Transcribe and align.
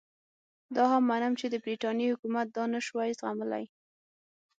دا 0.75 0.83
هم 0.91 1.03
منم 1.09 1.33
چې 1.39 1.45
د 1.49 1.55
برټانیې 1.65 2.11
حکومت 2.13 2.47
دا 2.51 2.63
نه 2.73 2.79
شوای 2.87 3.09
زغملای. 3.19 3.65